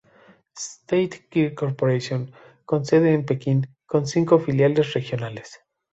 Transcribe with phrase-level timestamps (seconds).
[0.57, 2.31] State Grid Corporation,
[2.65, 5.59] con sede en Pekín con cinco filiales regionales.